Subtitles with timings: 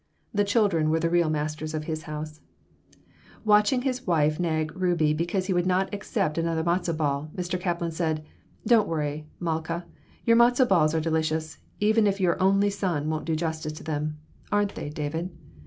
[0.33, 2.41] The children were the real masters of his house
[3.45, 7.59] Watching his wife nag Rubie because he would not accept another matzo ball, Mr.
[7.59, 8.25] Kaplan said:
[8.65, 9.83] "Don't worry, Malkah.
[10.25, 14.17] Your matzo balls are delicious, even if your 'only son' won't do justice to them.
[14.51, 15.29] Aren't they, David?"